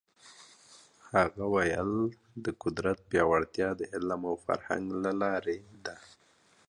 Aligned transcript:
هغه 1.13 1.43
ویلي، 1.53 2.05
د 2.43 2.45
قدرت 2.63 2.97
پیاوړتیا 3.09 3.69
د 3.79 3.81
علم 3.93 4.21
او 4.29 4.35
فرهنګ 4.45 4.85
له 5.03 5.11
لاري 5.21 5.57
ده. 5.85 5.95